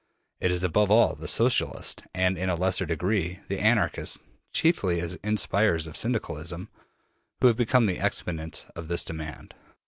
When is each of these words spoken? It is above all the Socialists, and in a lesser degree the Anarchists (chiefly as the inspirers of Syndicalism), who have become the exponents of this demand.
It 0.39 0.49
is 0.49 0.63
above 0.63 0.89
all 0.89 1.13
the 1.13 1.27
Socialists, 1.27 2.01
and 2.11 2.35
in 2.35 2.49
a 2.49 2.55
lesser 2.55 2.87
degree 2.87 3.39
the 3.49 3.59
Anarchists 3.59 4.17
(chiefly 4.51 4.99
as 4.99 5.13
the 5.13 5.23
inspirers 5.27 5.85
of 5.85 5.95
Syndicalism), 5.95 6.69
who 7.39 7.45
have 7.45 7.55
become 7.55 7.85
the 7.85 7.99
exponents 8.03 8.65
of 8.75 8.87
this 8.87 9.03
demand. 9.05 9.53